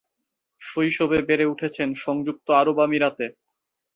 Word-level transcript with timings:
শৈশবে 0.61 1.19
বেড়ে 1.27 1.45
উঠেছেন 1.45 1.89
সংযুক্ত 2.03 2.47
আরব 2.61 2.77
আমিরাতে। 2.79 3.25